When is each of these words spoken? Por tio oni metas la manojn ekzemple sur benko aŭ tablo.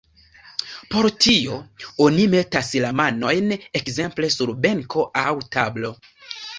Por 0.93 1.07
tio 1.25 1.59
oni 2.07 2.25
metas 2.33 2.73
la 2.87 2.91
manojn 3.05 3.55
ekzemple 3.83 4.35
sur 4.41 4.57
benko 4.67 5.09
aŭ 5.27 5.31
tablo. 5.57 5.99